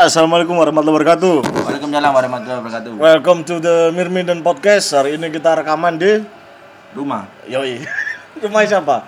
[0.00, 1.34] Assalamualaikum warahmatullahi wabarakatuh.
[1.44, 2.90] Waalaikumsalam warahmatullahi wabarakatuh.
[2.96, 4.96] Welcome to the Mirminden Podcast.
[4.96, 6.24] Hari ini kita rekaman di
[6.96, 7.84] Rumah Yoi.
[8.42, 9.04] Rumah siapa?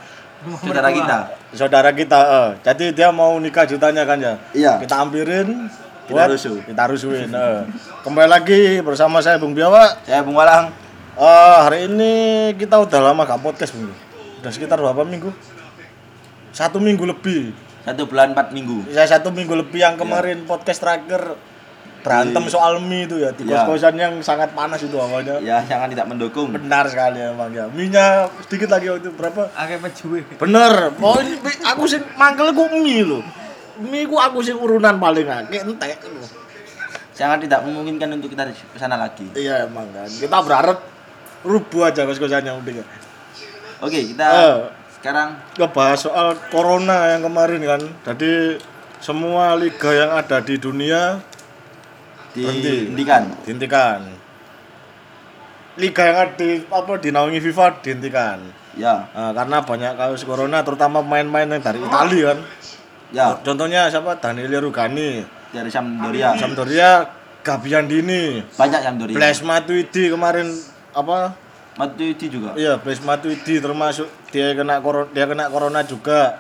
[0.61, 1.17] saudara kita.
[1.57, 2.19] Saudara kita.
[2.21, 2.49] eh.
[2.61, 4.37] Jadi dia mau nikah jutanya kan ya?
[4.53, 4.85] Iya.
[4.85, 5.73] Kita ampirin.
[6.05, 6.61] Kita rusuh.
[6.61, 7.33] Kita rusuhin.
[7.33, 7.65] eh.
[8.05, 9.97] Kembali lagi bersama saya Bung Biawa.
[10.05, 10.77] Saya Bung Walang.
[11.17, 12.13] Eh, hari ini
[12.61, 13.89] kita udah lama gak podcast Bung.
[14.45, 15.33] Udah sekitar berapa minggu?
[16.53, 17.72] Satu minggu lebih.
[17.83, 18.87] Satu bulan empat minggu.
[18.89, 21.35] Ya satu minggu lebih yang kemarin podcast terakhir
[22.03, 23.63] berantem soal mie itu ya di Iya.
[23.63, 25.39] kos-kosan yang sangat panas itu awalnya.
[25.39, 26.51] Ya sangat tidak mendukung.
[26.51, 27.67] Benar sekali emang ya.
[27.69, 29.51] Mie-nya sedikit lagi waktu itu berapa?
[29.55, 30.23] Akeh pejuwe.
[30.37, 30.95] Bener.
[30.97, 31.19] Oh,
[31.65, 33.19] aku sih mangkel ku mie lho.
[33.79, 35.99] Mie ku aku sih urunan paling akeh entek.
[37.13, 39.27] Sangat tidak memungkinkan untuk kita ke sana lagi.
[39.35, 40.07] Iya emang kan.
[40.07, 40.79] Kita berharap
[41.43, 42.85] rubuh aja kos-kosannya udah ya.
[43.79, 44.59] Oke, kita Eh.
[45.03, 47.83] Sekarang Ngebahas soal corona yang kemarin kan.
[48.07, 48.63] Jadi
[49.03, 51.19] semua liga yang ada di dunia
[52.39, 53.27] dihentikan.
[53.43, 54.01] dihentikan.
[55.75, 58.39] Liga yang ada di apa dinaungi FIFA dihentikan.
[58.79, 62.39] Ya, Nah, karena banyak kasus corona terutama pemain-pemain yang dari Italia kan.
[63.13, 64.17] ya Contohnya siapa?
[64.17, 65.21] Daniele Rugani,
[65.53, 66.33] dari Sampdoria.
[66.39, 66.91] Sampdoria,
[67.45, 69.13] Gabiandini, Banyak Sampdoria.
[69.19, 70.49] Blaise Matuidi kemarin
[70.97, 71.37] apa?
[71.73, 72.53] Matuidi juga.
[72.53, 76.37] Iya, Blaise Matuidi termasuk dia kena corona, dia kena corona juga.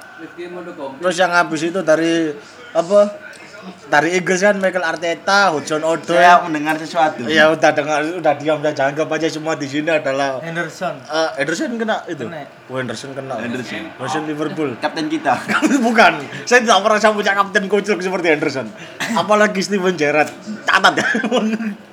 [1.01, 2.37] Terus yang habis itu dari
[2.77, 3.33] apa?
[3.63, 6.19] Dari Inggris kan Michael Arteta, Hudson Odoi.
[6.19, 7.23] Saya mendengar sesuatu.
[7.31, 8.91] Iya udah dengar, udah diam saja.
[8.91, 10.99] Anggap aja semua di sini adalah Henderson.
[11.07, 12.27] Eh, Henderson kena itu.
[12.27, 12.43] Kena.
[12.67, 13.39] Oh, Henderson kena.
[13.39, 13.87] Henderson.
[13.95, 14.71] Henderson Liverpool.
[14.83, 15.39] Kapten kita.
[15.87, 16.13] Bukan.
[16.43, 18.67] Saya tidak pernah punya kapten kocok seperti Henderson.
[19.15, 20.35] Apalagi Steven Gerrard.
[20.67, 21.07] Catat ya.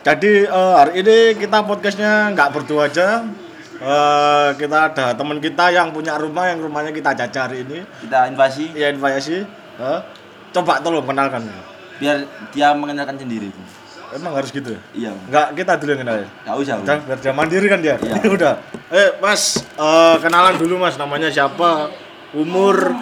[0.00, 3.20] Jadi eh, hari ini kita podcastnya nggak berdua aja.
[3.80, 7.84] Eh, kita ada teman kita yang punya rumah yang rumahnya kita jajar hari ini.
[8.00, 9.44] Kita invasi Ya invasi.
[9.76, 10.00] Eh,
[10.56, 11.44] coba tolong kenalkan.
[12.00, 13.52] biar dia mengenalkan sendiri.
[14.16, 14.80] Emang harus gitu ya?
[14.96, 15.12] Iya.
[15.28, 16.28] Enggak, kita dulu yang kenal ya?
[16.48, 16.74] Gak usah.
[16.80, 17.96] Udah, biar dia mandiri kan dia.
[18.00, 18.16] Iya.
[18.40, 18.54] Udah.
[18.88, 21.92] Eh, Mas, eh, kenalan dulu Mas, namanya siapa?
[22.32, 22.96] Umur,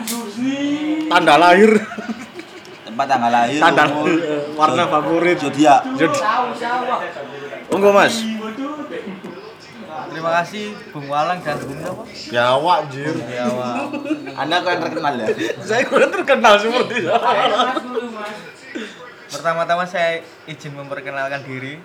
[1.06, 1.78] tanda lahir,
[2.98, 5.38] Tempat tanggal lahir, eh, warna favorit.
[5.38, 5.86] zodiak.
[7.70, 8.26] Tunggu Mas.
[10.10, 12.02] Terima kasih Bung Walang dan Bung apa?
[12.02, 13.14] Biawa anjir.
[13.22, 13.86] Jawa.
[14.34, 15.26] Anda kok yang terkenal ya?
[15.70, 17.14] Saya kurang terkenal seperti itu.
[19.30, 20.18] Pertama-tama saya
[20.50, 21.78] izin memperkenalkan diri.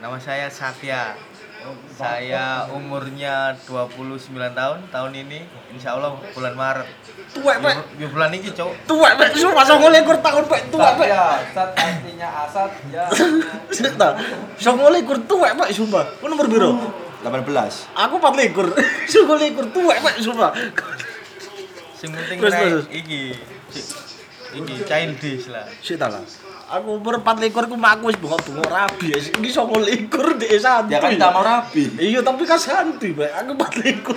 [0.00, 1.12] Nama saya Satya.
[1.94, 6.88] Saya umurnya 29 tahun tahun ini insya Allah bulan Maret
[7.34, 7.76] Tuwek, Pak.
[7.98, 9.28] ya bulan ini cowok Tuwek, Pak.
[9.34, 10.60] Sumpah songo likur tahun, Pak.
[10.70, 11.08] Tuwek, Pak.
[11.50, 13.04] Sat artinya asat ya
[13.74, 14.14] Cerita.
[14.60, 15.68] Songo likur tuwek, Pak.
[15.74, 16.04] Sumpah.
[16.22, 16.78] Ku nomor biru.
[17.24, 17.96] 18.
[17.96, 18.66] Aku 4 likur.
[19.12, 20.14] Songo likur tuwek, Pak.
[20.22, 20.52] Sumpah.
[22.04, 22.36] sing penting
[22.92, 23.20] iki
[24.52, 26.20] iki childish lah Sik lah.
[26.64, 29.12] Aku umur 4 likur ku mak aku wis bengok-bengok rabi.
[29.12, 30.96] Iki songo likur di santai.
[30.96, 31.92] Ya kan tak mau rapi.
[32.00, 33.30] Iya, tapi kan santai, Pak.
[33.44, 34.16] Aku 4 likur.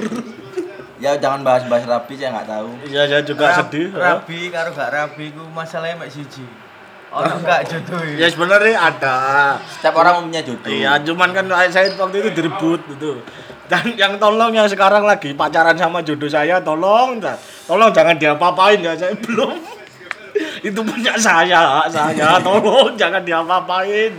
[0.97, 2.69] Ya jangan bahas-bahas rapi saya nggak tahu.
[2.87, 3.87] Iya, saya juga Rab- sedih.
[3.93, 6.41] rabi karo gak rabi ku masalahnya mek siji
[7.07, 9.17] ono gak jodoh Ya sebenarnya ada.
[9.69, 10.67] Setiap orang punya jodoh.
[10.73, 13.21] Iya, cuman kan saya waktu itu direbut gitu.
[13.69, 17.19] Dan yang tolong yang sekarang lagi pacaran sama jodoh saya, tolong,
[17.67, 19.76] tolong jangan diapa-apain ya, saya belum.
[20.59, 24.13] Itu punya saya, saya, tolong jangan diapa-apain.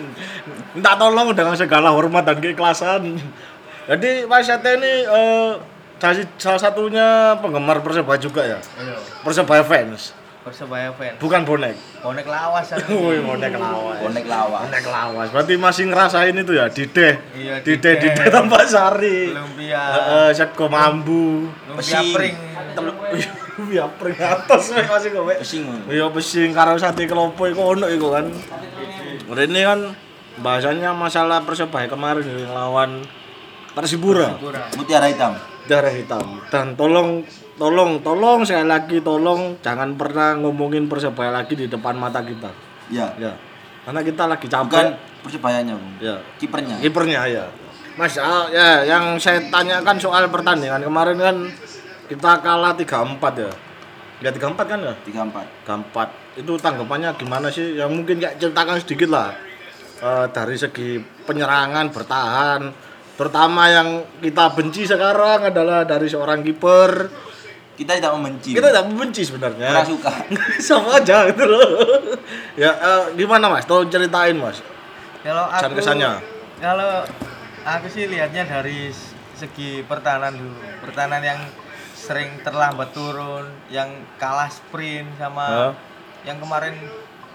[0.71, 3.19] Minta tolong dengan segala hormat dan keikhlasan.
[3.87, 5.51] Jadi Mas Yate ini eh,
[5.97, 8.61] dari salah satunya penggemar Persebaya juga ya.
[8.77, 11.73] iya Persebaya fans, persebaya fans bukan bonek.
[11.99, 13.99] bonek lawas kan Wih, bonek lawas.
[13.99, 14.61] Bonek lawan.
[14.63, 15.27] Bonek lawas.
[15.33, 17.15] Berarti masih ngerasain itu ya, dideh.
[17.33, 18.13] Iya, Dideh, dideh.
[18.15, 19.33] dideh tambah sari.
[19.33, 21.49] lumpia Heeh, setko mambu.
[21.67, 22.37] lumpia pring
[23.71, 25.35] Ya pring atas masih kowe.
[25.37, 25.65] Pusing.
[25.89, 28.27] Iya pesing karo sate kelopo iku ono iku kan.
[29.29, 29.81] Ini kan
[30.41, 33.05] bahasanya masalah Persebaya kemarin yang lawan
[33.75, 35.37] Persipura kurang Mutiara hitam.
[35.69, 36.41] darah hitam.
[36.49, 37.23] Dan tolong
[37.61, 42.49] tolong tolong sekali lagi tolong jangan pernah ngomongin Persebaya lagi di depan mata kita.
[42.89, 43.13] Ya.
[43.21, 43.37] Ya.
[43.85, 44.97] Karena kita lagi Bukan capek.
[45.21, 45.95] persebayanya, Bung.
[46.01, 46.17] Ya.
[46.41, 46.77] Kipernya.
[46.81, 47.45] kipernya ya
[47.99, 51.37] Mas ya yang saya tanyakan soal pertandingan kemarin kan
[52.07, 53.51] kita kalah 3-4 ya
[54.19, 55.67] ya 3-4 kan ya 34.
[55.67, 57.79] 3-4 itu tanggapannya gimana sih?
[57.79, 59.35] Yang mungkin kayak ceritakan sedikit lah.
[59.99, 62.61] Eh, dari segi penyerangan bertahan.
[63.19, 63.89] Terutama yang
[64.23, 67.11] kita benci sekarang adalah dari seorang kiper
[67.75, 68.55] Kita tidak membenci.
[68.55, 69.71] kita tidak membenci sebenarnya.
[69.75, 70.13] Kurang suka.
[70.67, 71.67] sama aja gitu loh.
[72.55, 73.67] Ya eh, gimana mas?
[73.67, 74.63] Tolong ceritain mas.
[75.23, 76.13] Kalau aku kesan kesannya.
[76.63, 77.07] kalau
[77.67, 78.91] aku sih lihatnya dari
[79.35, 80.59] segi pertahanan dulu.
[80.83, 81.39] Pertahanan yang
[82.09, 85.73] sering terlambat turun yang kalah sprint sama Hah?
[86.25, 86.73] yang kemarin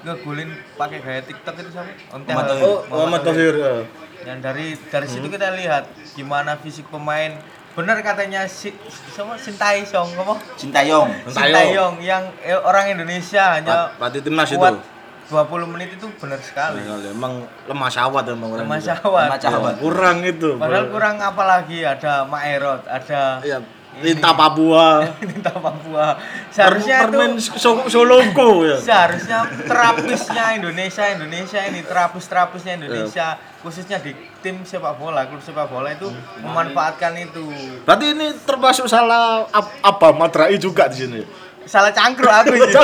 [0.02, 2.66] ngegulin pakai gaya TikTok itu sama Onte Muhammad Hal- Thohir.
[2.66, 3.54] Oh, Muhammad Thohir.
[3.56, 3.75] ya.
[4.24, 7.36] yang dari dari situ kita lihat gimana fisik pemain
[7.74, 8.70] benar katanya si
[9.10, 11.10] sama Sintayong ngomong Sintayong.
[11.26, 11.94] Sintayong.
[12.00, 14.58] Yang eh, orang Indonesia hanya Pat- timnas itu.
[14.58, 14.78] kuat
[15.26, 18.68] 20 menit itu benar sekali Kali, Emang lemah syawat emang orang.
[18.78, 19.74] Syawat Sama Syawat.
[19.80, 20.50] Kurang itu.
[20.56, 20.94] padahal bro.
[20.94, 23.58] kurang apa lagi ada Maerot ada Iya,
[24.00, 25.06] Linta Papua.
[25.22, 26.18] Tinta Papua
[26.50, 28.75] seharusnya permen itu so Soloko ya.
[28.75, 33.60] seharusnya terapisnya Indonesia Indonesia ini terapis terapisnya Indonesia Iya.
[33.60, 36.10] khususnya di tim sepak bola klub sepak bola itu
[36.40, 37.45] memanfaatkan itu
[37.84, 41.22] Berarti ini termasuk salah Ab- Abah Madrai juga di sini.
[41.63, 42.69] salah cangkruk aku ini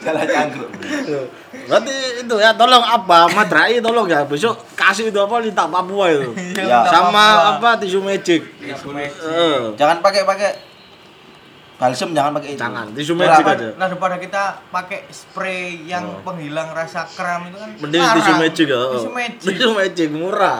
[0.00, 0.68] Salah cangkruk.
[1.66, 6.30] Berarti itu ya tolong Abah Madrai tolong ya besok kasih itu apa Linta Papua itu.
[6.60, 6.84] Ya.
[6.86, 7.24] Sama
[7.54, 8.40] apa tisu magic.
[8.56, 9.14] Tisu magic.
[9.20, 10.50] Eh, Jangan pakai pakai
[11.74, 12.60] balsem jangan pakai itu.
[12.60, 13.68] Jangan, tisu magic aja.
[13.74, 17.80] nah daripada kita pakai spray yang penghilang rasa kram itu kan Oh.
[17.82, 18.16] Mending larang.
[18.16, 18.80] tisu magic ya.
[18.92, 20.58] tisu magic Tisu magic murah.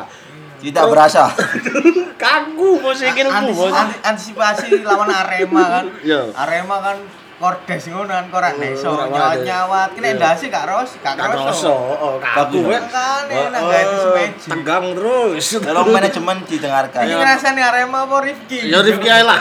[0.56, 1.28] Tidak berasa.
[2.16, 3.68] Kagu mau sikilku Antis- bos.
[3.70, 6.32] anti- antisipasi lawan Arema kan Iya.
[6.32, 6.96] Arema kan
[7.44, 9.44] kordes ngono kan Oh, deso ora nyawat wae.
[9.44, 10.16] nyawat kena Iya.
[10.16, 12.72] ndasi gak ros gak kroso Roso, oh kagu Bagus.
[12.72, 12.80] ya.
[12.80, 14.48] Makanya, Oh, oh, magic.
[14.48, 15.44] Tegang terus.
[15.60, 17.00] Tolong manajemen didengarkan.
[17.04, 19.40] ini ngerasani Arema apa Rifki Ya Rifki ae lah.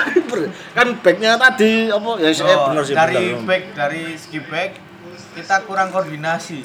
[0.73, 2.91] Kan backnya tadi apa ya saya Oh, bener sih.
[2.93, 4.71] dari back dari segi back
[5.33, 6.59] kita kurang koordinasi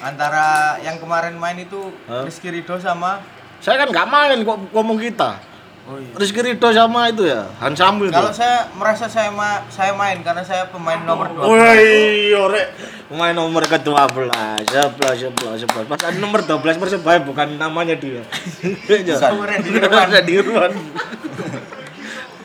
[0.00, 0.46] antara
[0.80, 1.90] yang kemarin main itu?
[2.06, 3.18] Rizky Ridho sama
[3.58, 5.40] Saya kan nggak main kok ngomong kita.
[5.84, 6.12] Oh iya.
[6.16, 10.40] Rizky Ridho sama itu ya, Han Samil Kalau saya merasa saya ma saya main karena
[10.40, 11.44] saya pemain nomor 2.
[11.44, 12.62] Woi, ore
[13.08, 14.32] pemain nomor ke-12,
[14.70, 15.90] 11, 11, 11.
[15.90, 18.24] Pas ada nomor 12 Persebaya bukan namanya dia.
[18.84, 19.44] Bukan.
[19.44, 20.06] Randy Irwan.
[20.08, 20.72] Randy Irwan.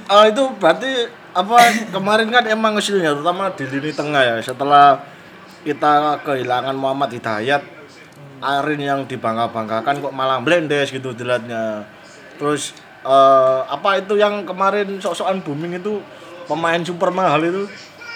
[0.09, 0.91] Oh, itu berarti
[1.29, 1.57] apa
[1.93, 4.99] kemarin kan emang hasilnya terutama di lini tengah ya setelah
[5.61, 7.61] kita kehilangan Muhammad Hidayat
[8.39, 11.85] Arin yang dibangga-banggakan kok malah blendes gitu dilihatnya
[12.39, 12.71] terus
[13.01, 15.99] eh, apa itu yang kemarin sok-sokan booming itu?
[16.45, 17.63] Pemain super mahal itu.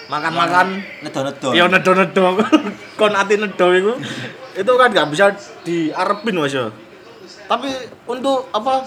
[0.04, 1.56] Makan-makan Nedo-nedo.
[1.56, 2.36] ya nedo-nedo
[3.00, 3.92] kon ati nedo itu.
[4.52, 5.32] Itu kan nggak bisa
[5.64, 6.68] diarepin mas ya?
[7.48, 7.72] Tapi
[8.04, 8.84] untuk apa?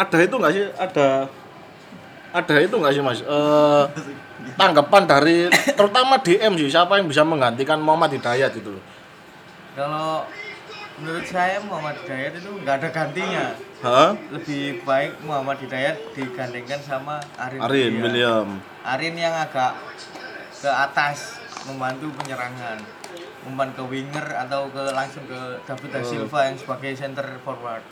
[0.00, 0.64] Ada itu nggak sih?
[0.78, 1.28] Ada.
[2.32, 3.20] Ada itu nggak sih mas?
[3.20, 3.82] Eh,
[4.56, 8.74] tanggapan dari terutama DM sih siapa yang bisa menggantikan Muhammad Hidayat itu?
[9.74, 10.24] Kalau
[10.94, 13.46] menurut saya Muhammad Hidayat itu nggak ada gantinya.
[13.80, 14.10] Hah?
[14.30, 17.58] Lebih baik Muhammad Hidayat digandengkan sama Arin.
[17.60, 18.02] Arin William.
[18.02, 18.48] William
[18.82, 19.74] Arin yang agak
[20.56, 22.78] ke atas membantu penyerangan.
[23.44, 26.06] Umpan ke winger atau ke langsung ke David da Oh.
[26.06, 27.84] Silva yang sebagai center forward.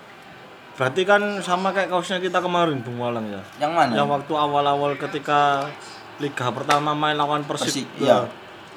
[0.72, 3.93] berarti kan sama kayak kaosnya kita kemarin Bung Walang ya Yang mana?
[3.93, 5.69] yang waktu awal-awal ketika
[6.16, 8.00] liga pertama main lawan Persib, Persik, ya.
[8.00, 8.19] iya.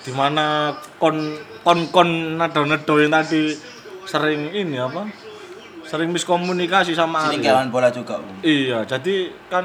[0.03, 1.15] di mana kon
[1.63, 3.55] kon kon nado-nado yang tadi
[4.05, 5.05] sering ini apa
[5.83, 8.19] sering miskomunikasi sama Sini Arin kawan bola juga.
[8.41, 9.63] Iya jadi kan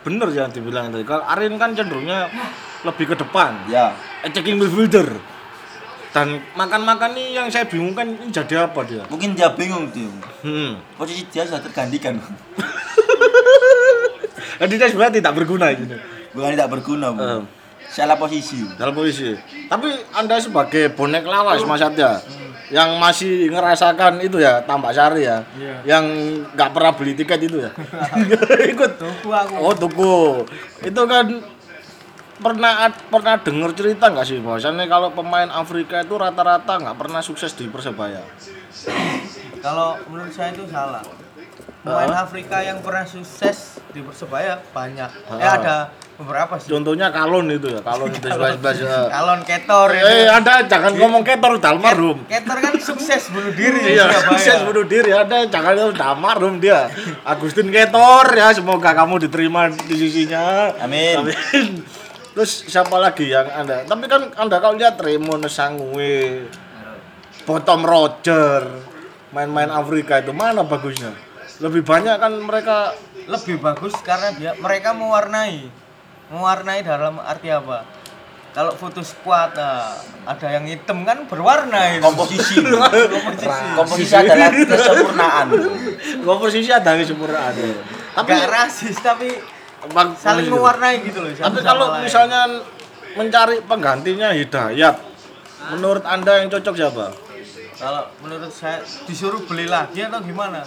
[0.00, 2.28] bener ya dibilang tadi kalau Arin kan cenderungnya
[2.80, 3.92] lebih ke depan Ya.
[4.20, 5.08] attacking midfielder
[6.10, 10.08] dan makan-makan nih yang saya bingung kan ini jadi apa dia Mungkin dia bingung tuh.
[10.42, 10.96] hmm.
[10.96, 12.16] Posisi dia sudah tergantikan.
[14.58, 15.84] jadi dia sebenarnya tidak berguna ini
[16.30, 17.20] Bukan tidak berguna, Bu.
[17.20, 17.42] Eh.
[17.90, 18.62] Salah posisi.
[18.78, 19.34] dalam posisi.
[19.66, 22.22] Tapi Anda sebagai bonek lawas Mas Satya
[22.70, 25.42] yang masih ngerasakan itu ya tambak sari ya.
[25.58, 25.74] Iya.
[25.98, 26.04] Yang
[26.54, 27.70] nggak pernah beli tiket itu ya.
[28.72, 28.94] Ikut.
[28.94, 29.54] Tuku aku.
[29.58, 30.46] Oh, tuku.
[30.86, 31.26] Itu kan
[32.40, 37.52] pernah pernah dengar cerita nggak sih bahwasannya kalau pemain Afrika itu rata-rata nggak pernah sukses
[37.52, 38.22] di Persebaya.
[39.60, 41.02] Kalau menurut saya itu salah.
[41.80, 45.10] Pemain Afrika yang pernah sukses di Persebaya banyak.
[45.10, 45.56] Eh Ah.
[45.58, 45.76] ada
[46.20, 46.68] beberapa sih.
[46.68, 48.76] Contohnya Kalon itu ya, Kalon itu sebelas sebelas.
[48.76, 49.08] ya.
[49.08, 50.04] Kalon Ketor itu.
[50.04, 52.18] Eh, Anda jangan ngomong ketor udah almarhum.
[52.28, 56.92] Ketor kan sukses bunuh diri di Iya, sukses bunuh diri ada jangan udah almarhum dia.
[57.24, 60.76] Agustin Ketor ya, semoga kamu diterima di sisinya.
[60.84, 61.24] Amin.
[61.24, 61.82] Amin.
[62.30, 63.82] Terus siapa lagi yang Anda?
[63.88, 66.46] Tapi kan Anda kalau lihat Raymond Sangwe,
[67.42, 68.62] Bottom Roger,
[69.34, 71.10] main-main Afrika itu mana bagusnya?
[71.60, 72.94] Lebih banyak kan mereka
[73.30, 75.70] Lebih bagus karena dia mereka mewarnai.
[76.30, 77.82] Mewarnai dalam arti apa?
[78.50, 79.94] Kalau foto squad nah,
[80.26, 82.02] ada yang hitam kan berwarna itu.
[82.02, 82.58] Komposisi.
[82.66, 83.46] Komposisi.
[83.78, 85.46] Komposisi adalah kesempurnaan.
[86.26, 87.54] komposisi ada kesempurnaan.
[88.10, 89.30] Tapi Gak rasis tapi
[89.94, 91.30] bang- saling mewarnai gitu loh.
[91.30, 92.02] Tapi kalau lain.
[92.06, 92.42] misalnya
[93.14, 94.98] mencari penggantinya Hidayat,
[95.74, 97.06] menurut Anda yang cocok siapa?
[97.80, 100.60] kalau menurut saya disuruh beli lagi atau gimana?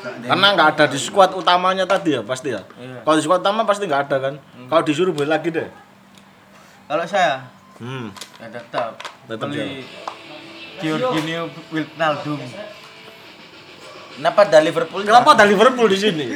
[0.00, 2.62] Karena nggak ada di squad utamanya tadi ya pasti ya.
[2.76, 3.04] Iya.
[3.04, 4.34] Kalau di squad utama pasti nggak ada kan.
[4.66, 5.68] Kalau disuruh beli lagi deh.
[6.86, 7.44] Kalau saya
[7.80, 8.12] Hmm.
[8.36, 9.00] Ya tetap.
[9.24, 9.80] Tetap Beli
[10.84, 12.40] Giorginio Wijnaldum.
[14.20, 15.00] Kenapa ada Liverpool?
[15.00, 16.26] Kenapa ada Liverpool di sini?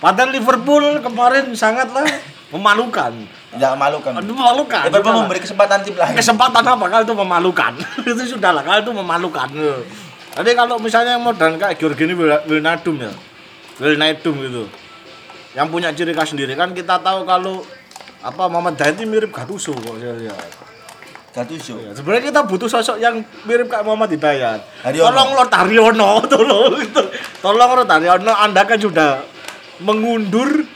[0.00, 2.08] Padahal Liverpool kemarin sangatlah
[2.48, 3.12] memalukan.
[3.52, 4.12] Tidak memalukan.
[4.16, 4.80] Aduh, memalukan.
[4.88, 5.20] Liverpool Sudahlah.
[5.28, 6.14] memberi kesempatan tim lain.
[6.16, 7.72] kesempatan apa kalau itu memalukan
[8.08, 9.48] itu sudah lah kalau itu memalukan
[10.34, 13.12] tapi kalau misalnya modern kayak Georgini Wilnadum ya.
[13.78, 14.64] Wilnadum gitu.
[15.54, 16.58] Yang punya ciri khas sendiri.
[16.58, 17.62] Kan kita tahu kalau
[18.18, 20.50] apa Muhammad ini mirip Gattuso kok saya lihat
[21.30, 21.78] Gattuso.
[21.78, 24.60] Ya, sebenarnya kita butuh sosok yang mirip kayak Muhammad Hidayat.
[24.82, 25.06] Haryono.
[25.10, 26.72] tolong Lord Haryono tolong
[27.38, 29.22] tolong Lord Haryono anda kan sudah
[29.78, 30.66] mengundur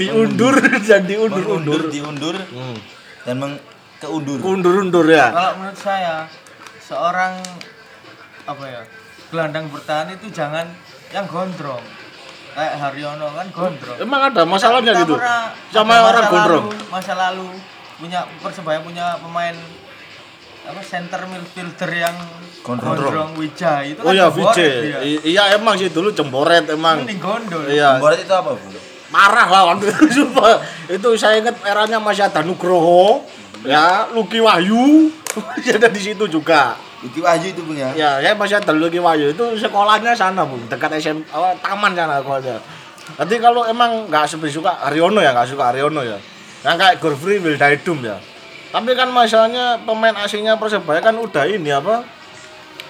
[0.00, 0.54] diundur
[0.88, 1.80] dan diundur-undur.
[1.80, 2.76] Mengundur, diundur, Hmm.
[3.24, 3.54] dan meng
[4.00, 4.38] keundur.
[4.40, 5.32] undur-undur ya.
[5.32, 6.28] Kalau menurut saya
[6.78, 7.40] seorang
[8.44, 8.82] apa ya
[9.28, 10.68] gelandang bertahan itu jangan
[11.10, 11.80] yang gondrong
[12.52, 15.14] kayak Haryono kan gondrong Emang ada masalahnya Kita gitu?
[15.16, 16.64] pernah Sama orang gondrong?
[16.68, 17.48] lalu- masa lalu
[17.94, 19.56] punya persebaya punya pemain
[20.64, 22.16] apa center midfielder yang
[22.62, 22.96] Gondrong.
[22.96, 24.16] gondrong, Wijay itu Oh kan
[24.56, 24.98] iya.
[25.04, 27.04] I- Iya emang sih dulu jemboret emang.
[27.04, 28.00] mending gondol Iya.
[28.00, 28.68] Jemboret itu apa, Bu?
[29.12, 30.58] Marah lah waktu itu sumpah.
[30.88, 33.20] Itu saya ingat eranya masih ada Nugroho,
[33.62, 35.12] ya, Luki Wahyu.
[35.68, 36.72] Ada di situ juga.
[37.04, 37.92] Luki Wahyu itu punya.
[37.92, 39.36] Ya, saya masih ada Luki Wahyu.
[39.36, 40.64] Itu sekolahnya sana, Bung.
[40.72, 42.56] Dekat SM apa, taman sana sekolahnya.
[43.20, 46.16] Nanti kalau emang nggak seperti suka Aryono ya, nggak suka Aryono ya.
[46.64, 48.16] Yang kayak Godfrey Wildaidum ya.
[48.72, 52.02] Tapi kan masalahnya pemain asingnya Persebaya kan udah ini apa?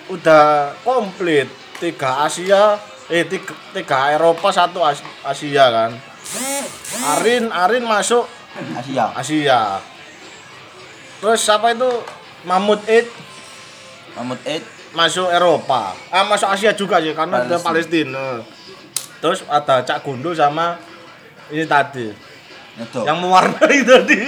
[0.06, 1.50] Udah komplit.
[1.83, 2.78] Tiga Asia,
[3.11, 5.90] eh tiga, tiga Eropa, satu As- Asia kan.
[7.18, 8.25] Arin, Arin masuk
[8.78, 9.11] Asia.
[9.12, 9.83] Asia.
[11.18, 11.90] Terus siapa itu?
[12.44, 13.11] Mahmud Eid
[14.14, 14.62] Mahmud Eid
[14.94, 15.94] masuk Eropa.
[16.09, 18.42] Ah masuk Asia juga sih karena dia Palestina.
[18.42, 18.62] Palestina.
[19.18, 20.78] Terus ada Cak Gundo sama
[21.50, 22.12] ini tadi
[22.78, 23.02] Neto.
[23.02, 24.18] yang mewarnai tadi.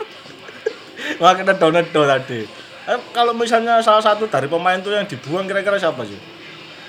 [1.20, 2.40] Makanya Donedo tadi.
[2.90, 6.16] Eh, kalau misalnya salah satu dari pemain itu yang dibuang kira-kira siapa sih?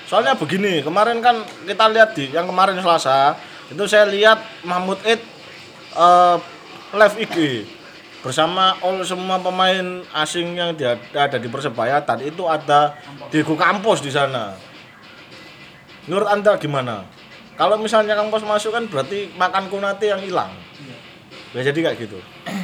[0.08, 3.36] Soalnya begini, kemarin kan kita lihat di yang kemarin Selasa
[3.72, 5.20] itu saya lihat Mahmud Eid
[5.96, 6.36] eh,
[6.92, 7.36] live IG
[8.22, 9.82] bersama all semua pemain
[10.22, 12.94] asing yang dia ada di Persebaya dan itu ada
[13.28, 14.54] Diego Campos di sana.
[16.06, 17.06] Menurut Anda gimana?
[17.58, 20.54] Kalau misalnya Campos masuk kan berarti makan Konate yang hilang.
[21.52, 22.18] Ya jadi kayak gitu.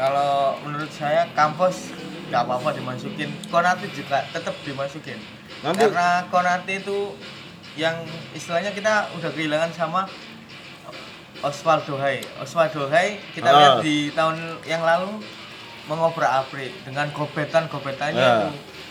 [0.00, 1.92] kalau menurut saya kampus
[2.32, 5.20] nggak apa-apa dimasukin Konate juga tetap dimasukin
[5.60, 7.12] Nanti- karena Konate itu
[7.76, 8.00] yang
[8.32, 10.08] istilahnya kita udah kehilangan sama
[11.40, 13.54] Osvaldo Hai Osvaldo Hai kita Ah.
[13.54, 15.20] lihat di tahun yang lalu
[15.86, 18.34] mengobrak-abrik dengan gobetan-gobetannya Ya.
[18.38, 18.48] itu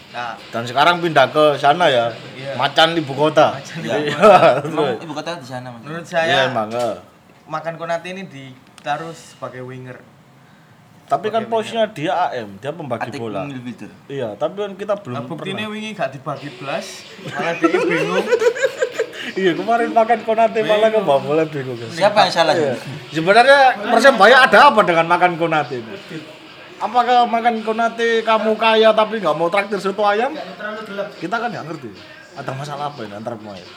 [0.09, 2.09] nah Dan sekarang pindah ke sana ya.
[2.33, 2.57] Iya.
[2.57, 3.53] Macan ibu kota.
[3.53, 3.93] Macan Iya.
[4.01, 4.17] ibu
[4.67, 5.03] Emang Terus.
[5.05, 5.81] ibu kota di sana, Mas.
[5.81, 6.69] menurut Iya saya emang.
[6.71, 6.95] eh.
[7.45, 10.01] makan Konate ini ditaruh sebagai winger
[11.05, 13.41] Tapi kan posisinya dia AM, dia pembagi Atik bola.
[14.05, 15.73] Iya, tapi kan kita belum Nah, buktinya pernah.
[15.73, 16.85] wingi gak dibagi belas
[17.27, 18.25] malah dia bingung
[19.35, 21.77] Iya, kemarin makan Konate malah ke bola bingung.
[21.91, 22.55] Siapa yang salah?
[22.55, 22.73] Iya.
[23.13, 25.93] Sebenarnya Persebaya ada apa dengan makan Konate itu?
[26.79, 30.33] Apakah makan Konate kamu kaya tapi nggak mau traktir soto ayam?
[31.19, 31.89] Kita kan nggak ngerti.
[32.39, 33.67] Ada masalah apa ini antara pemain?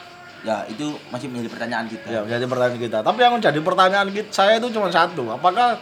[0.43, 2.07] Ya, itu masih menjadi pertanyaan kita.
[2.11, 2.97] Ya, menjadi pertanyaan kita.
[2.99, 5.31] Tapi yang menjadi pertanyaan kita, saya itu cuma satu.
[5.31, 5.79] Apakah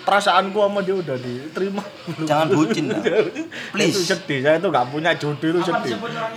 [0.00, 1.82] perasaanku sama dia udah diterima?
[2.20, 3.00] Jangan bucin lah.
[3.70, 3.92] Please.
[3.92, 4.38] Itu sedih.
[4.40, 5.94] Saya itu nggak punya jodoh itu sedih.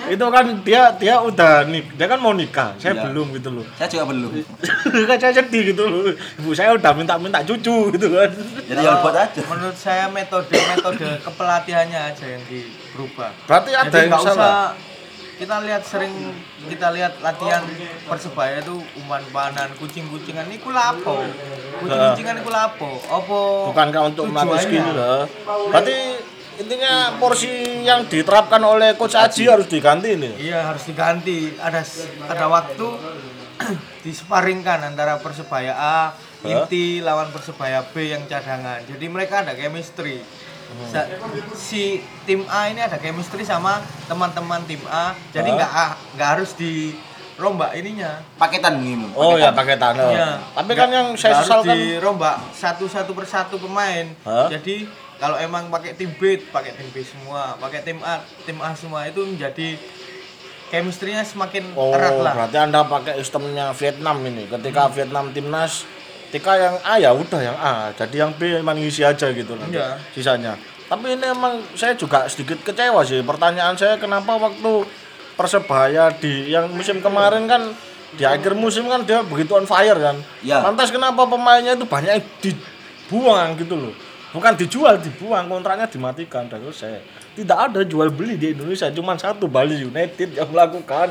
[0.07, 2.75] Itu kan dia dia udah nih, dia kan mau nikah.
[2.75, 3.03] Saya Iya.
[3.07, 3.65] belum gitu loh.
[3.73, 4.31] Saya juga belum.
[5.09, 6.01] kan saya sedih gitu loh.
[6.13, 8.29] Ibu saya udah minta-minta cucu gitu kan.
[8.63, 9.41] Jadi ya buat aja.
[9.43, 14.35] menurut saya metode metode kepelatihannya aja yang dirubah Berarti ada jadi yang nggak salah.
[14.35, 14.92] usah
[15.33, 16.13] kita lihat sering
[16.69, 17.65] kita lihat latihan
[18.05, 20.45] persebaya itu umpan-umpanan kucing-kucingan.
[20.49, 21.25] Ini kulapo
[21.81, 25.13] kucing-kucingan ini kulapo opo Bukankah untuk melatih skill ya?
[25.73, 25.97] Berarti
[26.61, 30.37] intinya porsi yang diterapkan oleh coach Aji harus diganti ini.
[30.37, 31.57] iya harus diganti.
[31.57, 31.81] Ada
[32.29, 32.87] ada waktu
[34.05, 35.97] disparingkan antara persebaya A
[36.43, 38.83] inti lawan persebaya B yang cadangan.
[38.85, 40.19] Jadi mereka ada chemistry
[41.55, 45.71] si tim A ini ada chemistry sama teman-teman tim A jadi nggak
[46.17, 49.07] nggak harus dirombak ininya Paketan begini.
[49.17, 50.09] Oh ya pakai tanah.
[50.11, 50.29] Iya.
[50.53, 54.05] Tapi kan yang saya nggak harus sesalkan dirombak satu-satu persatu pemain.
[54.25, 54.47] Hah?
[54.51, 54.85] Jadi
[55.17, 59.07] kalau emang pakai tim B, pakai tim B semua, pakai tim A, tim A semua
[59.07, 59.79] itu menjadi
[60.67, 62.33] chemistry-nya semakin Oh, erat lah.
[62.33, 64.49] berarti Anda pakai sistemnya Vietnam ini.
[64.49, 65.85] Ketika Vietnam timnas,
[66.33, 67.93] ketika yang A ya udah yang A.
[67.93, 70.01] Jadi yang B emang ngisi aja gitu nanti Iya.
[70.17, 70.57] sisanya.
[70.89, 73.21] Tapi ini emang saya juga sedikit kecewa sih.
[73.21, 74.81] Pertanyaan saya kenapa waktu
[75.33, 77.69] Persebaya di yang musim kemarin kan
[78.13, 80.17] di akhir musim kan dia begitu on fire kan.
[80.41, 80.61] Iya.
[80.65, 83.93] Lantas kenapa pemainnya itu banyak dibuang gitu loh.
[84.33, 86.99] Bukan dijual dibuang kontraknya dimatikan dan selesai
[87.33, 91.09] tidak ada jual beli di Indonesia cuma satu Bali United yang melakukan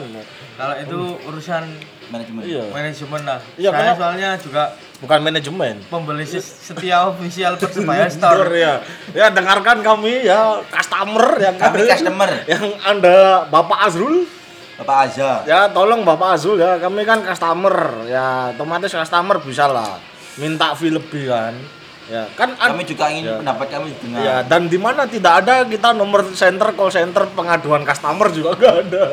[0.52, 1.62] Kalau itu urusan
[2.08, 2.42] manajemen.
[2.42, 3.40] iya manajemen lah.
[3.56, 4.62] Iya, Saya karena- soalnya juga
[4.98, 8.42] bukan manajemen pembeli setia official Persebaya Store.
[8.42, 8.74] Store ya
[9.12, 12.30] ya dengarkan kami ya customer yang Kami customer.
[12.44, 14.26] yang anda Bapak Azrul
[14.74, 15.42] Bapak Aza.
[15.44, 17.74] ya tolong Bapak Azrul ya kami kan customer
[18.04, 19.98] ya otomatis customer bisa lah
[20.36, 21.54] minta fee lebih kan
[22.04, 23.36] ya kan an- Kami juga ingin Ya.
[23.36, 27.82] pendapat kami dengan Ya, dan di mana tidak ada kita nomor center call center pengaduan
[27.82, 29.04] customer juga enggak ada.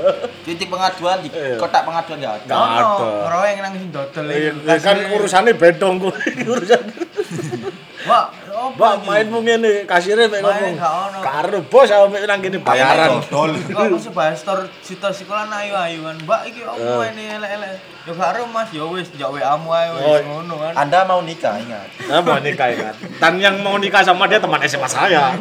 [0.42, 1.56] titik pengaduan di Iya.
[1.56, 2.32] kotak pengaduan ya.
[2.40, 2.82] Nggak ada.
[2.82, 6.14] Ono ngeroyeng nang sing dodol Ya, ya kan urusannya bedong gue
[6.50, 6.84] urusan.
[8.02, 8.32] Wah,
[8.76, 9.08] Mbak iki?
[9.08, 10.74] main mung ngene kasirnya mek ngomong.
[10.76, 11.18] nggak ono.
[11.22, 13.10] Karo bos sampe nang kene bayaran.
[13.24, 13.52] Dodol.
[13.56, 16.16] Kok Persebaya Store cita sekolah ayu ayu kan.
[16.20, 17.12] Mbak iki opo Eh.
[17.12, 17.72] ini elek-elek.
[18.04, 19.98] Yo gak ero Mas, yo wis njak WA-mu ae Oh.
[20.12, 20.74] wis ngono kan.
[20.76, 21.88] Anda mau nikah ingat.
[22.06, 22.96] Nah, mau nikah kan.
[22.98, 25.36] Dan yang mau nikah sama dia teman SMA saya.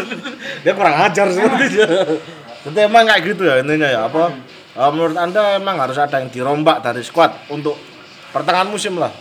[0.64, 1.86] dia kurang ajar sepertinya.
[2.64, 4.32] Jadi emang kayak gitu ya intinya ya apa?
[4.74, 7.76] eh, menurut anda emang harus ada yang dirombak dari squad untuk
[8.32, 9.12] pertengahan musim lah.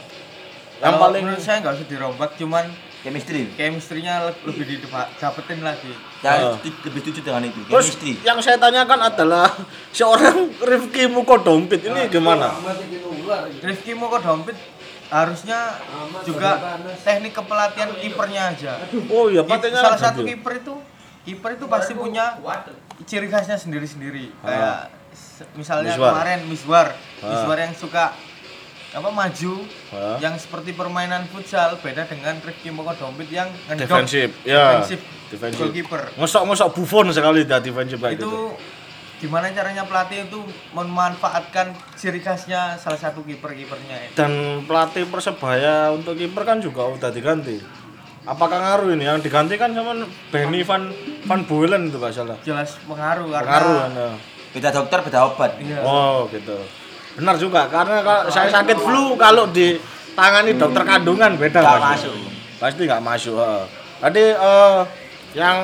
[0.80, 2.66] Yang paling menurut saya nggak usah dirombak, cuman
[3.04, 3.52] Chemistry.
[3.54, 5.92] chemistry-nya le- lebih didapetin lagi.
[6.20, 6.56] Ya, Ah.
[6.56, 7.60] setuju- lebih setuju dengan itu.
[7.62, 8.12] Terus Chemistry.
[8.24, 9.52] yang saya tanyakan adalah
[9.92, 12.56] seorang Rifki Mukodompit ini gimana?
[13.60, 14.56] Rifki mau ke dompet
[15.06, 15.78] harusnya
[16.24, 18.74] juga teknik kepelatihan kipernya aja.
[19.10, 20.74] Oh iya, Kip- patenya salah satu kiper itu
[21.24, 22.40] kiper itu pasti punya
[23.04, 24.32] ciri khasnya sendiri-sendiri.
[24.40, 26.12] Kayak se- misalnya Miswar.
[26.14, 26.88] kemarin Miswar,
[27.20, 27.30] Ah.
[27.30, 28.16] Miswar yang suka
[28.94, 29.54] apa maju
[29.90, 30.18] Ah.
[30.18, 34.78] yang seperti permainan futsal beda dengan Rifki Moko Dompit yang ngedok defensif, ya.
[34.78, 35.60] defensif, Defensif.
[35.60, 36.02] goalkeeper.
[36.16, 38.54] Ngosok-ngosok Buffon sekali dah defensif itu gitu.
[39.20, 40.40] gimana caranya pelatih itu
[40.72, 44.16] memanfaatkan ciri khasnya salah satu kiper-kipernya itu.
[44.16, 44.32] Dan
[44.64, 47.58] pelatih Persebaya untuk kiper kan juga udah diganti.
[48.24, 50.88] Apakah ngaruh ini yang diganti kan sama Benny Van
[51.24, 52.38] Van Boelen itu gak salah.
[52.40, 53.92] jelas pengaruh karena Pengaruh kan.
[53.92, 54.10] ya.
[54.54, 55.52] Beda dokter, beda obat.
[55.58, 55.82] Iya.
[55.82, 56.56] Oh gitu.
[57.14, 61.90] Benar juga karena kalau saya sakit flu kalau ditangani dokter kandungan beda Nggak pasti.
[62.10, 62.14] masuk.
[62.58, 63.38] Pasti nggak masuk.
[64.02, 64.80] Tadi eh,
[65.38, 65.58] yang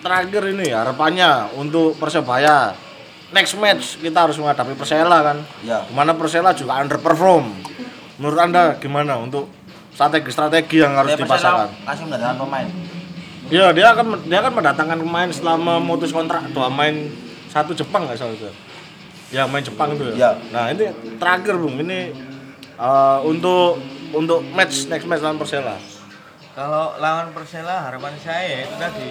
[0.00, 2.72] terakhir ini harapannya untuk Persebaya
[3.32, 5.38] next match kita harus menghadapi Persela kan.
[5.60, 5.84] Ya.
[5.84, 7.44] Di mana Persela juga underperform.
[8.16, 9.52] Menurut anda gimana untuk
[9.92, 11.68] strategi-strategi yang harus dipasangkan?
[11.84, 12.68] Langsung mendatangkan pemain.
[13.46, 17.12] Iya dia akan dia akan mendatangkan pemain setelah memutus kontrak dua main
[17.52, 18.34] satu Jepang nggak salah
[19.26, 19.34] itu.
[19.34, 20.38] Ya main Jepang itu Ya.
[20.54, 22.14] Nah ini terakhir bung ini
[22.78, 23.82] eh, untuk
[24.14, 25.76] untuk match next match lawan Persela.
[26.54, 29.08] Kalau lawan Persela harapan saya ya itu tadi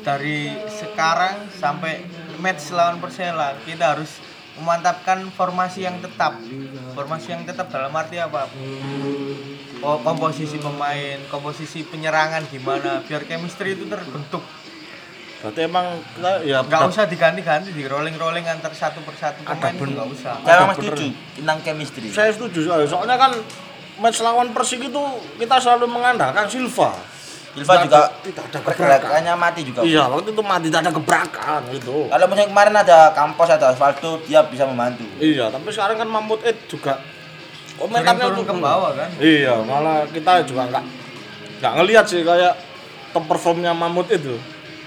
[0.00, 2.04] dari sekarang sampai
[2.38, 4.20] match lawan Persela kita harus
[4.60, 6.36] memantapkan formasi yang tetap.
[6.92, 8.44] Formasi yang tetap dalam arti apa?
[9.80, 14.44] Oh, komposisi pemain, komposisi penyerangan gimana biar chemistry itu terbentuk.
[15.40, 20.36] Berarti emang kita ya Nggak usah diganti-ganti di rolling-rolling antar satu persatu pemain nggak usah.
[20.44, 20.76] Saya bener.
[20.76, 21.06] setuju
[21.40, 22.08] tentang chemistry.
[22.12, 23.32] Saya setuju soalnya, soalnya kan
[24.00, 25.02] match lawan Persik itu
[25.40, 26.92] kita selalu mengandalkan Silva.
[27.50, 29.80] Silva Tidak juga tidak ada pergerakannya mati juga.
[29.82, 32.06] Iya waktu itu mati tidak ada gebrakan gitu.
[32.12, 35.08] Kalau musim kemarin ada Campos ada Osvaldo, dia bisa membantu.
[35.18, 37.00] Iya tapi sekarang kan Mahmud Ed juga
[37.80, 39.10] komentarnya turun tuh ke bawah kan.
[39.16, 40.84] Iya, malah kita juga nggak
[41.64, 42.52] nggak ngelihat sih kayak
[43.16, 44.36] top performnya Mahmud itu.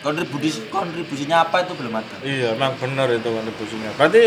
[0.04, 2.16] Kontribusi kontribusinya apa itu belum ada.
[2.20, 3.89] Iya, memang benar itu kontribusinya.
[3.96, 4.24] Berarti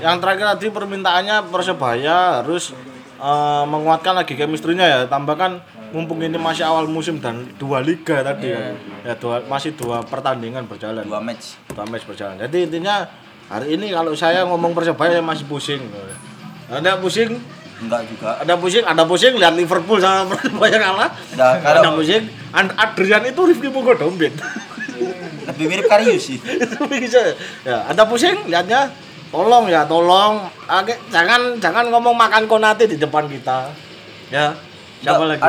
[0.00, 2.72] yang terakhir tadi permintaannya Persebaya harus
[3.20, 5.00] eh, menguatkan lagi chemistry-nya ya.
[5.04, 5.60] Tambahkan
[5.92, 8.72] mumpung ini masih awal musim dan dua liga tadi kan.
[9.04, 11.04] Ya dua, masih dua pertandingan berjalan.
[11.04, 11.60] Dua match.
[11.68, 12.40] Dua match berjalan.
[12.40, 13.04] Jadi intinya
[13.52, 15.84] hari ini kalau saya ngomong Persebaya saya masih pusing.
[16.72, 17.36] Ada pusing,
[17.84, 18.40] Enggak juga.
[18.40, 21.10] ada pusing, ada pusing lihat Liverpool sama Persebaya kalah.
[21.36, 24.32] Nah, kalau- ada pusing, An- Adrian itu Rifki Pugo dompet.
[25.48, 26.38] Lebih mirip Karius sih.
[27.66, 28.92] Ya, ada pusing lihatnya.
[29.32, 30.44] Tolong ya, tolong.
[30.68, 33.72] Oke, jangan jangan ngomong makan konate di depan kita.
[34.28, 34.52] Ya.
[35.00, 35.40] Siapa lagi?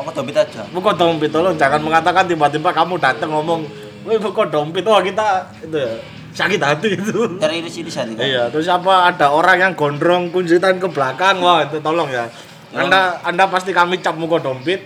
[0.00, 0.64] Aku dompet aja.
[0.72, 3.68] Buko dompet tolong jangan mengatakan tiba-tiba kamu datang ngomong,
[4.08, 5.92] "Woi, buko dompet." Wah, kita itu ya,
[6.32, 7.36] sakit hati itu.
[7.36, 8.24] Dari iris-iris aja kan.
[8.24, 12.24] Iya, terus apa ada orang yang gondrong kuncitan ke belakang, wah itu tolong ya.
[12.72, 14.80] Anda Anda pasti kami cap muka dompet.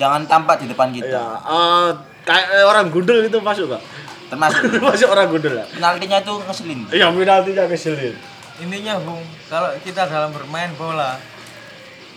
[0.00, 1.06] Jangan tampak di depan kita.
[1.06, 1.88] Iya, eh,
[2.24, 3.82] kayak eh, orang gundul itu masuk gak?
[4.26, 5.66] Termasuk masuk orang gundul ya?
[5.68, 6.80] penaltinya itu ngeselin.
[6.90, 8.14] Iya, penaltinya keselin.
[8.56, 11.18] Intinya Bung, kalau kita dalam bermain bola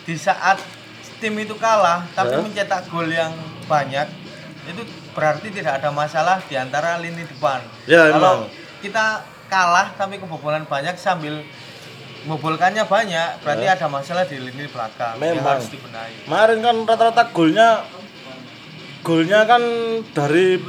[0.03, 0.61] di saat
[1.17, 2.39] tim itu kalah tapi Ya.
[2.39, 3.33] mencetak gol yang
[3.65, 4.05] banyak
[4.65, 7.59] itu berarti tidak ada masalah di antara lini depan.
[7.83, 8.53] Ya, kalau emang.
[8.79, 9.05] kita
[9.47, 11.41] kalah tapi kebobolan banyak sambil
[12.21, 13.73] membobolkannya banyak berarti Ya.
[13.73, 15.57] ada masalah di lini belakang yang Memang.
[15.57, 16.13] harus dibenahi.
[16.23, 17.67] Kemarin kan rata-rata golnya
[19.07, 19.63] golnya kan
[20.11, 20.59] dari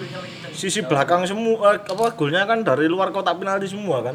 [0.55, 4.15] sisi belakang semua eh, apa golnya kan dari luar kotak penalti semua kan?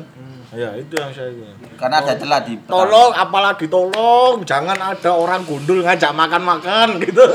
[0.54, 1.34] Ya itu yang saya
[1.76, 2.72] Karena ada celah di pertahanan.
[2.88, 7.26] tolong apalagi tolong jangan ada orang gundul ngajak makan-makan gitu.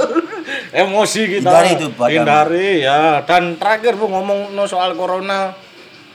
[0.70, 1.50] Emosi kita.
[1.50, 3.20] Hindari itu, hindari ya.
[3.20, 5.52] Dan terakhir bu ngomong no soal corona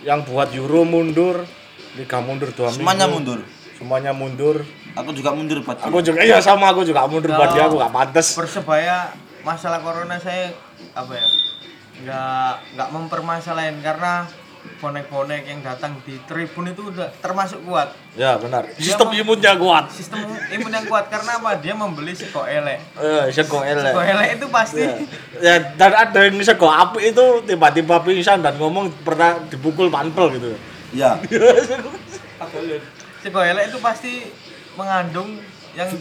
[0.02, 1.44] yang buat Euro mundur
[1.94, 3.38] Liga mundur dua Semuanya minggu.
[3.38, 3.40] mundur.
[3.74, 4.56] semuanya mundur.
[4.96, 7.92] Aku juga mundur buat aku juga iya sama aku juga mundur buat dia aku gak
[7.92, 9.12] pantes persebaya
[9.44, 10.56] masalah corona saya
[10.96, 11.28] apa ya
[12.04, 14.26] nggak nggak mempermasalahin karena
[14.80, 17.92] bonek-bonek yang datang di tribun itu udah termasuk kuat.
[18.16, 18.68] Ya benar.
[18.80, 19.92] Sistem imunnya kuat.
[19.92, 21.60] Sistem imun yang kuat karena apa?
[21.60, 22.80] Dia membeli sego elek.
[22.96, 23.92] Eh sego elek.
[23.92, 24.84] Sego elek itu pasti.
[25.44, 25.60] Ya.
[25.76, 30.56] Dan ada yang sego api itu tiba-tiba pingsan dan ngomong pernah dipukul panpel gitu.
[30.96, 31.20] Iya.
[33.24, 34.32] sego elek itu pasti
[34.80, 35.44] mengandung
[35.76, 35.92] yang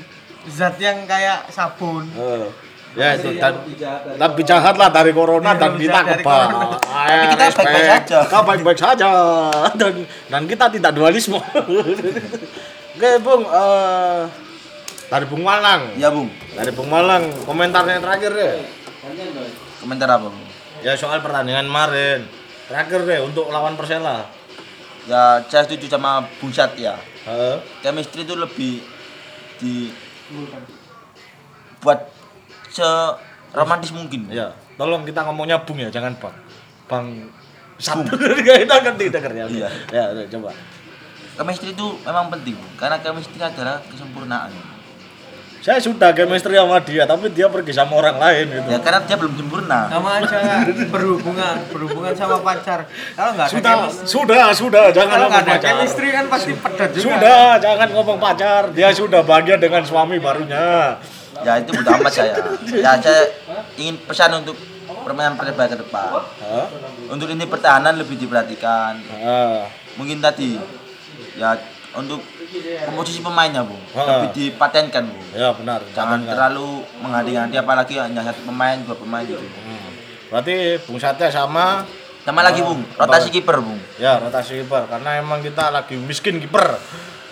[0.50, 2.06] zat yang kayak sabun.
[2.14, 2.46] Eh,
[2.92, 3.64] ya itu dan
[4.20, 6.76] lebih jahat lah dari corona dan kita kebal.
[6.80, 8.18] Tapi kita baik-baik saja.
[8.28, 9.08] Kita baik-baik saja
[9.80, 9.92] dan
[10.28, 11.40] dan kita tidak dualisme.
[12.92, 14.22] Oke, Bung, eh
[15.12, 15.92] dari Bung Malang.
[15.96, 16.28] Iya, Bung.
[16.56, 18.54] Dari Bung Malang, komentarnya terakhir deh.
[19.80, 20.48] Komentar apa, Bung?
[20.80, 22.24] Ya soal pertandingan kemarin.
[22.68, 24.24] Terakhir deh untuk lawan Persela.
[25.04, 26.96] Ya, saya setuju sama Bung Satya.
[27.28, 27.56] Heeh.
[27.84, 28.80] Chemistry itu lebih
[29.60, 29.92] di
[31.82, 32.11] buat
[32.72, 32.88] se
[33.52, 34.32] romantis mungkin.
[34.32, 36.34] Ya, tolong kita ngomongnya Bung ya, jangan Bang.
[36.88, 37.06] Bang
[37.76, 38.16] satu
[38.64, 39.44] kita ngerti dengarnya.
[39.52, 39.68] Iya.
[39.92, 40.50] Ya, udah, coba.
[41.32, 44.52] Chemistry itu memang penting, karena chemistry adalah kesempurnaan.
[45.62, 48.66] Saya sudah chemistry sama dia, tapi dia pergi sama orang lain gitu.
[48.66, 49.86] Ya, karena dia belum sempurna.
[49.86, 52.82] sama aja berhubungan berhubungan sama pacar
[53.14, 55.70] kalau nggak Sudah, sudah, sudah, jangan kalau ngomong ada pacar.
[55.78, 58.62] chemistry kan pasti pedas juga Sudah, jangan ngomong pacar.
[58.74, 60.98] Dia sudah bahagia dengan suami barunya.
[61.42, 62.34] Ya, itu bodo amat saya.
[62.70, 63.22] Ya, saya
[63.74, 64.54] ingin pesan untuk
[65.02, 66.06] permainan Persebaya ke depan.
[66.14, 66.66] Hah?
[67.08, 69.02] Untuk ini pertahanan lebih diperhatikan.
[69.18, 70.56] Ah, Mungkin tadi
[71.36, 71.52] ya
[71.92, 72.24] untuk
[72.86, 73.80] komposisi pemainnya, Bung.
[73.92, 74.24] Ha.
[74.24, 75.26] Lebih dipatenkan, Bung.
[75.32, 75.80] ya benar.
[75.90, 76.30] Jangan Jangan.
[76.30, 79.40] terlalu menghati-hati apalagi hanya satu pemain, dua pemain gitu.
[79.40, 79.92] Hmm.
[80.32, 81.84] Berarti Bung Satya sama
[82.22, 83.82] Sama lagi, Bung, rotasi kiper, Bung.
[83.98, 86.78] ya rotasi kiper karena emang kita lagi miskin kiper.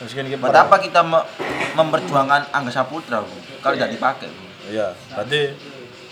[0.01, 0.49] Miskin kiper.
[0.49, 1.27] Buat apa kita me-
[1.77, 3.41] memperjuangkan Angga Saputra, Bung?
[3.61, 4.49] Kalau tidak dipakai, Bung.
[4.71, 5.41] Iya, berarti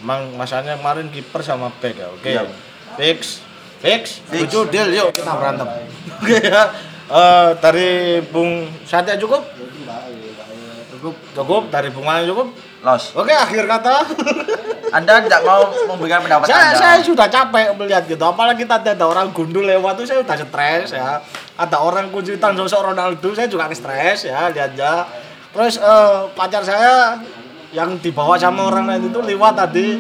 [0.03, 2.09] emang masanya kemarin kiper sama back ya.
[2.12, 2.31] Oke.
[2.33, 2.42] Iya.
[3.01, 3.40] Fix.
[3.79, 4.20] Fix.
[4.27, 4.51] Fix.
[4.51, 5.66] Tujuh deal yuk kita berantem.
[6.20, 6.62] Oke ya.
[7.09, 9.40] Eh, dari Bung Satya cukup?
[10.92, 11.14] Cukup.
[11.33, 12.53] Cukup dari Bung Malang cukup?
[12.79, 13.14] Los.
[13.14, 14.07] Oke, akhir kata.
[14.88, 16.79] Anda tidak mau memberikan pendapat saya, Anda.
[16.81, 18.22] saya sudah capek melihat gitu.
[18.24, 21.20] Apalagi tadi ada orang gundul lewat tuh saya udah stres ya.
[21.59, 25.03] Ada orang kuncitan sosok Ronaldo, saya juga stres ya lihatnya.
[25.51, 27.18] Terus eh, pacar saya
[27.68, 29.99] yang dibawa sama orang lain itu lewat tadi.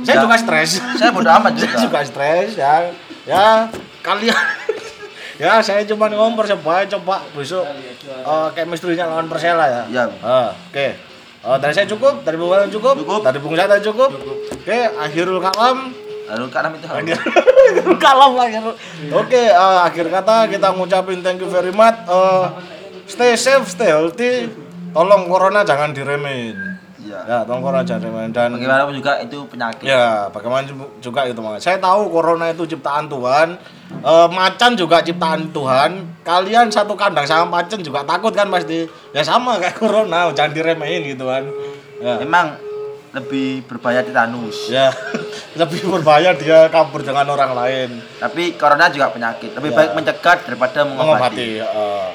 [0.00, 0.22] Saya Ya.
[0.22, 0.78] juga stres.
[0.94, 1.66] Saya bodo amat juga.
[1.68, 2.74] saya juga stres ya.
[3.26, 3.66] Ya,
[4.00, 4.32] kalian
[5.42, 9.82] Ya, saya cuma ngomong Persebaya coba besok eh chemistry-nya lawan Persela ya.
[9.88, 10.04] Iya.
[10.20, 10.94] Ah, Oke.
[11.38, 13.20] Oh, dari saya cukup, dari Bung cukup, Cukup.
[13.22, 14.10] dari Bung Sata cukup.
[14.52, 15.94] Oke, akhirul kalam.
[16.28, 17.18] Lalu karena itu Akhir
[18.04, 18.62] kalam akhir.
[19.16, 21.96] Oke, eh, akhir kata kita ngucapin thank you very much.
[22.04, 22.44] Eh,
[23.08, 24.52] stay safe, stay healthy.
[24.92, 26.56] Tolong corona jangan diremehin.
[27.00, 27.18] Iya.
[27.24, 29.84] Ya, tolong corona jangan diremehin dan Bagaimanapun juga itu penyakit.
[29.88, 30.68] Ya, bagaimana
[31.00, 31.64] juga itu Mas.
[31.64, 33.56] Saya tahu corona itu ciptaan Tuhan.
[33.88, 35.90] Eh, macan juga ciptaan Tuhan.
[36.24, 38.84] Kalian satu kandang sama macan juga takut kan pasti.
[39.16, 41.48] Ya sama kayak corona, jangan diremehin gitu kan.
[42.04, 42.20] Ya.
[42.20, 42.68] Memang
[43.16, 44.68] lebih berbahaya tetanus.
[44.68, 44.92] Ya,
[45.58, 47.88] lebih berbahaya dia kabur dengan orang lain.
[48.16, 49.52] Tapi corona juga penyakit.
[49.52, 49.76] Lebih Ya.
[49.76, 51.10] baik mencegah daripada mengobati.
[51.18, 51.50] Mengobati.
[51.60, 52.08] eh.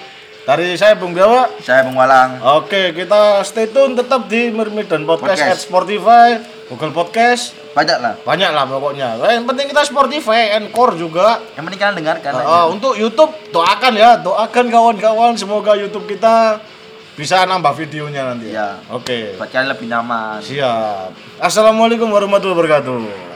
[0.44, 1.48] dari saya Bung Jawa.
[1.58, 2.36] Saya Mengwalang.
[2.58, 5.52] Oke, kita stay tune tetap di Mermidan Podcast, Podcast.
[5.54, 6.28] at Spotify,
[6.68, 8.14] Google Podcast, Banyak lah.
[8.22, 9.24] banyak lah pokoknya.
[9.24, 11.40] Eh, Yang penting kita Spotify, Encore juga.
[11.54, 12.60] Yang penting kalian dengarkan Uh, aja.
[12.70, 16.60] untuk YouTube doakan ya, doakan kawan-kawan semoga YouTube kita
[17.14, 18.52] bisa nambah videonya nanti.
[18.52, 18.84] Iya.
[18.92, 19.40] Oke.
[19.40, 20.44] Buat kalian lebih nyaman.
[20.44, 21.40] Siap.
[21.40, 23.33] Assalamualaikum warahmatullahi wabarakatuh.